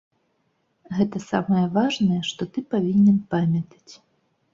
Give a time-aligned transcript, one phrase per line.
[0.99, 3.93] Гэта самае важнае, што ты павінен памятаць.